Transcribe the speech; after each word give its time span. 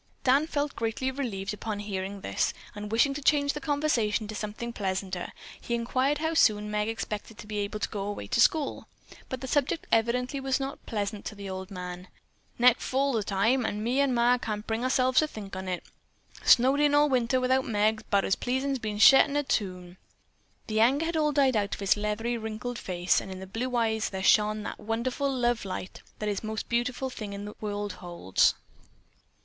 Dan 0.23 0.47
felt 0.47 0.75
greatly 0.75 1.11
relieved 1.11 1.53
upon 1.53 1.77
hearing 1.77 2.21
this, 2.21 2.55
and 2.73 2.91
wishing 2.91 3.13
to 3.13 3.21
change 3.21 3.53
the 3.53 3.61
conversation 3.61 4.27
to 4.27 4.33
something 4.33 4.73
pleasanter, 4.73 5.31
he 5.61 5.75
inquired 5.75 6.17
how 6.17 6.33
soon 6.33 6.71
Meg 6.71 6.87
expected 6.89 7.37
to 7.37 7.45
be 7.45 7.59
able 7.59 7.79
to 7.79 7.87
go 7.87 8.05
away 8.07 8.25
to 8.25 8.41
school. 8.41 8.87
But 9.29 9.41
the 9.41 9.47
subject 9.47 9.85
evidently 9.91 10.39
was 10.39 10.59
not 10.59 10.83
pleasant 10.87 11.23
to 11.25 11.35
the 11.35 11.51
old 11.51 11.69
man. 11.69 12.07
"Next 12.57 12.81
fall's 12.83 13.17
the 13.17 13.23
time, 13.25 13.63
an' 13.63 13.83
me 13.83 13.99
and 13.99 14.15
ma 14.15 14.39
can't 14.39 14.65
bring 14.65 14.83
ourselves 14.83 15.19
to 15.19 15.27
think 15.27 15.55
on 15.55 15.67
it. 15.67 15.83
Snowed 16.43 16.79
in 16.79 16.95
all 16.95 17.07
winter 17.07 17.39
without 17.39 17.67
Meg's 17.67 18.01
'bout 18.01 18.25
as 18.25 18.35
pleasin' 18.35 18.71
as 18.71 18.79
bein' 18.79 18.97
shet 18.97 19.29
in 19.29 19.35
a 19.35 19.43
tomb." 19.43 19.97
The 20.65 20.79
anger 20.79 21.05
had 21.05 21.15
all 21.15 21.31
died 21.31 21.55
out 21.55 21.79
of 21.79 21.79
the 21.93 22.01
leathery, 22.01 22.39
wrinkled 22.39 22.79
face 22.79 23.21
and 23.21 23.31
in 23.31 23.39
the 23.39 23.45
blue 23.45 23.75
eyes 23.75 24.09
there 24.09 24.23
shone 24.23 24.63
that 24.63 24.79
wonderful 24.79 25.31
love 25.31 25.63
light 25.63 26.01
that 26.17 26.27
is 26.27 26.39
the 26.39 26.47
most 26.47 26.67
beautiful 26.69 27.11
thing 27.11 27.45
the 27.45 27.55
world 27.61 27.93
holds. 28.01 28.55